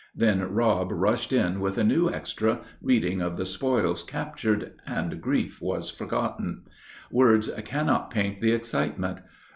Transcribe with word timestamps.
Then 0.15 0.41
Rob 0.51 0.91
rushed 0.91 1.31
in 1.31 1.59
with 1.59 1.77
a 1.77 1.83
new 1.83 2.09
extra, 2.09 2.61
reading 2.81 3.21
of 3.21 3.37
the 3.37 3.45
spoils 3.45 4.01
captured, 4.01 4.73
and 4.87 5.21
grief 5.21 5.61
was 5.61 5.91
forgotten. 5.91 6.63
Words 7.11 7.51
cannot 7.65 8.09
paint 8.09 8.41
the 8.41 8.51
excitement. 8.51 9.19